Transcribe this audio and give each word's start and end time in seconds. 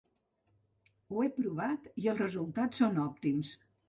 Ho 1.11 1.19
he 1.23 1.27
provat 1.35 1.85
i 2.05 2.09
els 2.13 2.21
resultats 2.23 2.81
són 2.85 2.99
òptims. 3.05 3.53